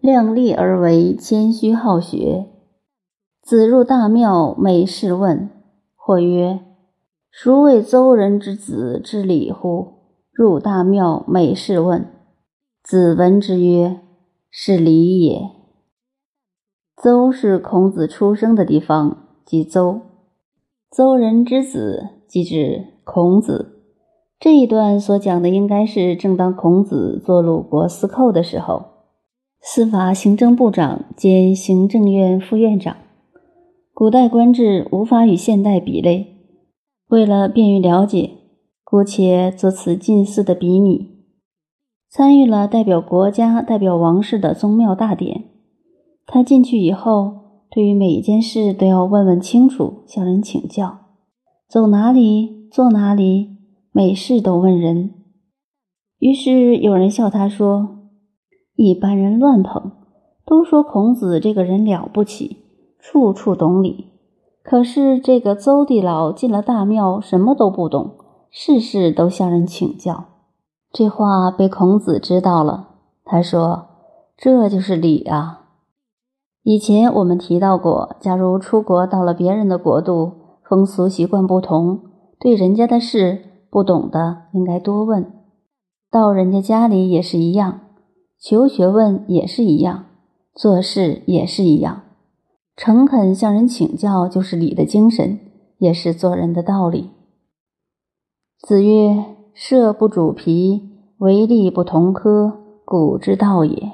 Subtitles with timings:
[0.00, 2.46] 量力而为，谦虚好学。
[3.42, 5.50] 子入大庙，每事问。
[5.94, 6.60] 或曰
[7.30, 10.00] ：“孰谓邹人之子之礼乎？”
[10.32, 12.06] 入大庙，每事问。
[12.82, 14.00] 子闻之曰
[14.50, 15.50] ：“是礼也。”
[16.96, 20.00] 邹是孔子出生的地方，即邹。
[20.90, 23.82] 邹人之子，即指孔子。
[24.38, 28.99] 这一段所讲的，应该是正当孔子做鲁国司寇的时候。
[29.62, 32.96] 司法行政部长兼行政院副院长，
[33.92, 36.38] 古代官制无法与现代比类。
[37.08, 38.30] 为了便于了解，
[38.82, 41.10] 姑且做此近似的比拟。
[42.08, 45.44] 参与了代表国家、代表王室的宗庙大典，
[46.26, 47.34] 他进去以后，
[47.70, 51.00] 对于每一件事都要问问清楚，向人请教。
[51.68, 53.58] 走哪里，坐哪里，
[53.92, 55.12] 每事都问人。
[56.18, 57.99] 于是有人笑他说。
[58.76, 59.92] 一般人乱捧，
[60.46, 62.64] 都说孔子这个人了不起，
[62.98, 64.06] 处处懂礼。
[64.62, 68.12] 可是这个邹地老进了大庙，什么都不懂，
[68.50, 70.24] 事事都向人请教。
[70.92, 72.88] 这话被孔子知道了，
[73.24, 73.86] 他说
[74.36, 75.66] ：“这就是礼啊。”
[76.62, 80.32] 以前我们提到过，假如出国到了别人的国度，
[80.68, 82.00] 风俗习惯不同，
[82.38, 85.32] 对人家的事不懂的，应该多问。
[86.10, 87.80] 到人家家里也是一样。
[88.40, 90.06] 求学问也是一样，
[90.54, 92.04] 做事也是一样，
[92.74, 95.38] 诚恳向人请教就是礼的精神，
[95.76, 97.10] 也是做人的道理。
[98.58, 100.88] 子曰：“射不主皮，
[101.18, 103.92] 为利不同科，古之道也。”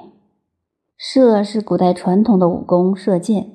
[0.97, 3.51] 射是古代传统的武功，射箭。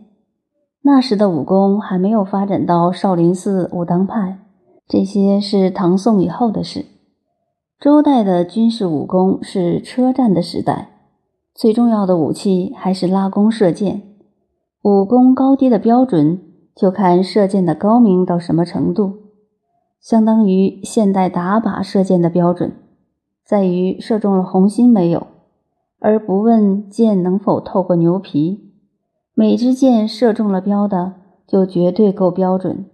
[0.83, 4.41] 那时的武功还没有发展到少林寺、武当派，
[4.87, 6.85] 这些是唐宋以后的事。
[7.83, 11.01] 周代的军事武功是车战的时代，
[11.53, 14.03] 最重要的武器还是拉弓射箭。
[14.83, 16.41] 武功高低的标准
[16.77, 19.15] 就看射箭的高明到什么程度，
[20.01, 22.73] 相当于现代打靶射箭的标准，
[23.45, 25.27] 在于射中了红心没有，
[25.99, 28.71] 而不问箭能否透过牛皮。
[29.35, 31.15] 每支箭射中了标的，
[31.49, 32.85] 就绝对够标准；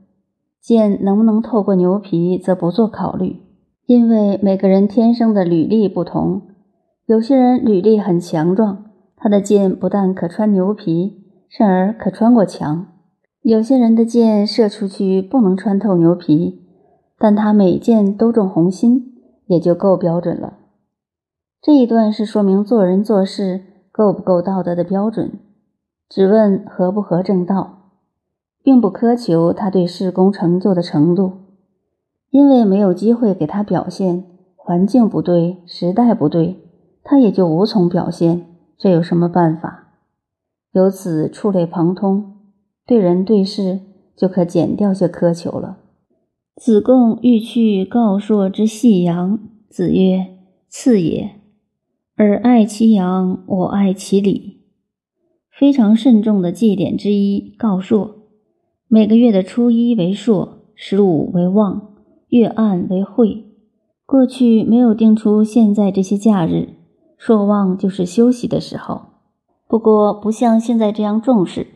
[0.62, 3.42] 箭能不能透过牛皮，则不做考虑。
[3.88, 6.42] 因为每个人天生的履历不同，
[7.06, 8.84] 有些人履历很强壮，
[9.16, 12.84] 他的箭不但可穿牛皮，甚而可穿过墙；
[13.40, 16.66] 有些人的箭射出去不能穿透牛皮，
[17.18, 19.14] 但他每箭都中红心，
[19.46, 20.58] 也就够标准了。
[21.62, 25.32] 这一段是说明做人做事够不够道德的标准，
[26.10, 27.92] 只问合不合正道，
[28.62, 31.47] 并不苛求他对事功成就的程度。
[32.30, 34.24] 因为没有机会给他表现，
[34.56, 36.56] 环境不对，时代不对，
[37.02, 38.46] 他也就无从表现。
[38.76, 39.94] 这有什么办法？
[40.72, 42.36] 由此触类旁通，
[42.86, 43.80] 对人对事
[44.14, 45.78] 就可减掉些苛求了。
[46.54, 49.38] 子贡欲去告朔之细阳，
[49.70, 50.26] 子曰
[50.68, 51.30] ：“次也。
[52.16, 54.58] 尔爱其阳，我爱其礼。”
[55.50, 58.16] 非常慎重的祭典之一，告朔。
[58.86, 61.94] 每个月的初一为朔，十五为望。
[62.28, 63.46] 月暗为晦，
[64.04, 66.74] 过去没有定出现在这些假日，
[67.16, 69.02] 朔望就是休息的时候。
[69.66, 71.66] 不过不像现在这样重视。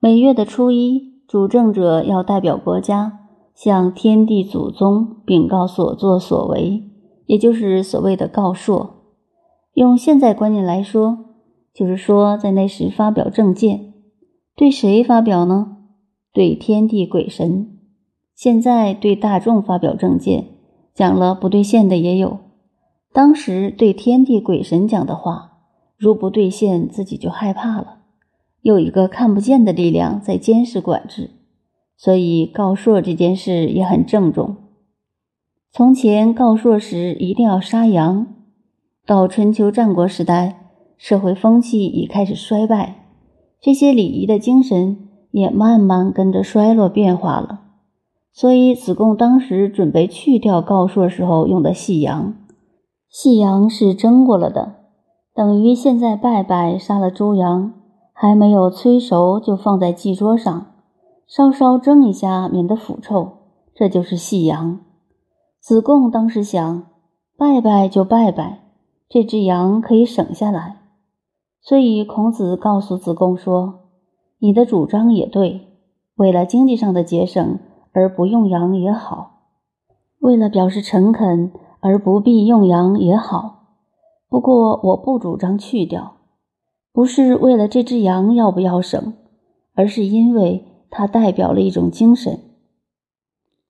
[0.00, 3.20] 每月的初一，主政者要代表国家
[3.54, 6.84] 向天地祖宗禀告所作所为，
[7.26, 8.94] 也就是所谓的告朔。
[9.74, 11.18] 用现在观念来说，
[11.74, 13.92] 就是说在那时发表政见，
[14.56, 15.76] 对谁发表呢？
[16.32, 17.77] 对天地鬼神。
[18.38, 20.44] 现在对大众发表政见，
[20.94, 22.38] 讲了不兑现的也有。
[23.12, 25.54] 当时对天地鬼神讲的话，
[25.96, 28.02] 如不兑现，自己就害怕了，
[28.60, 31.30] 有一个看不见的力量在监视管制。
[31.96, 34.54] 所以告朔这件事也很郑重。
[35.72, 38.24] 从前告朔时一定要杀羊，
[39.04, 40.60] 到春秋战国时代，
[40.96, 43.04] 社会风气已开始衰败，
[43.60, 47.64] 这些礼仪的精神也慢慢跟着衰落变化了。
[48.32, 52.34] 所以子贡当时准备去掉告朔时候用的细羊，
[53.08, 54.76] 细羊是蒸过了的，
[55.34, 57.72] 等于现在拜拜杀了猪羊，
[58.12, 60.66] 还没有催熟就放在祭桌上，
[61.26, 63.38] 稍稍蒸一下，免得腐臭，
[63.74, 64.80] 这就是细羊。
[65.60, 66.86] 子贡当时想，
[67.36, 68.60] 拜拜就拜拜，
[69.08, 70.76] 这只羊可以省下来，
[71.60, 73.80] 所以孔子告诉子贡说
[74.38, 75.66] ：“你的主张也对，
[76.14, 77.58] 为了经济上的节省。”
[77.92, 79.42] 而不用羊也好，
[80.20, 83.56] 为了表示诚恳而不必用羊也好。
[84.28, 86.16] 不过我不主张去掉，
[86.92, 89.14] 不是为了这只羊要不要省，
[89.74, 92.40] 而是因为它代表了一种精神。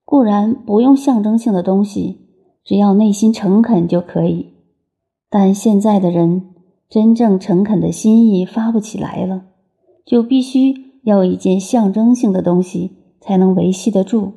[0.05, 2.29] 固然不用象征性的东西，
[2.65, 4.55] 只要内心诚恳就可以。
[5.31, 6.55] 但现在的人
[6.89, 9.45] 真正诚恳的心意发不起来了，
[10.05, 12.97] 就必须要一件象征性的东西
[13.29, 14.33] 才能维系得住。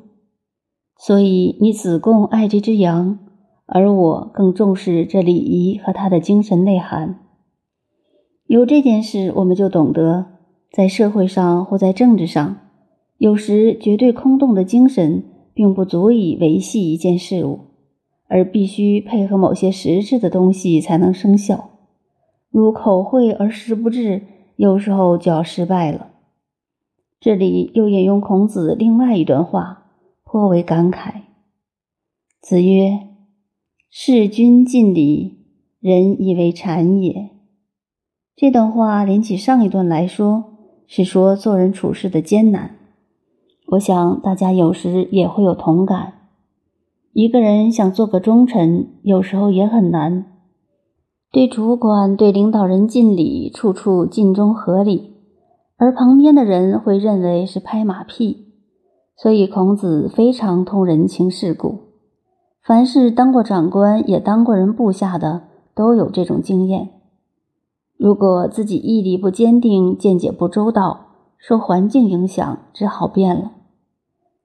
[0.98, 3.18] 所以你子贡爱这只羊，
[3.66, 7.22] 而我更重视这礼仪和它的精神内涵。
[8.48, 10.26] 有这件事，我们就懂得，
[10.70, 12.58] 在社会上或在政治上，
[13.18, 15.24] 有时绝对空洞的精神
[15.54, 17.62] 并不足以维系一件事物，
[18.28, 21.70] 而必须配合某些实质的东西才能生效。
[22.50, 24.24] 如口惠而实不至，
[24.58, 26.11] 有时候就要失败了。
[27.22, 29.84] 这里又引用孔子另外一段话，
[30.24, 31.22] 颇为感慨。
[32.42, 32.98] 子曰
[33.92, 35.38] ：“事君尽礼，
[35.80, 37.30] 人以为谄也。”
[38.36, 40.46] 这段话连起上一段来说，
[40.88, 42.76] 是说做人处事的艰难。
[43.74, 46.14] 我想大家有时也会有同感。
[47.14, 50.26] 一个人想做个忠臣，有时候也很难。
[51.32, 55.14] 对主管、对领导人尽礼，处处尽忠合理，
[55.81, 58.54] 而旁边的人会认为是拍马屁。
[59.18, 61.80] 所以孔子非常通人情世故。
[62.63, 66.89] 凡是当过长官，也当过人部下的，都有这种经验。
[67.98, 71.07] 如果自己毅力不坚定，见解不周到，
[71.39, 73.54] 受环境影响，只好变了，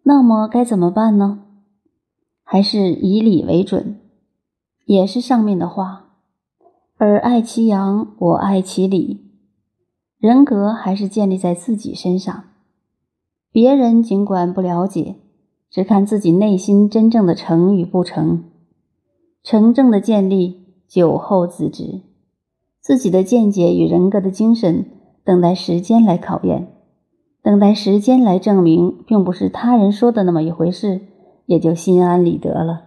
[0.04, 1.40] 那么该怎么办呢？
[2.42, 4.00] 还是以礼为准，
[4.86, 6.06] 也是上面的话。
[6.96, 9.25] 而爱其羊，我爱其礼。
[10.26, 12.46] 人格还是建立在自己身上，
[13.52, 15.14] 别人尽管不了解，
[15.70, 18.42] 只看自己内心真正的成与不成。
[19.44, 22.00] 成正的建立，酒后自知。
[22.80, 24.86] 自己的见解与人格的精神，
[25.22, 26.72] 等待时间来考验，
[27.40, 31.02] 等待时间来证明，并不是他人说的那么一回事，
[31.46, 32.85] 也就心安理得了。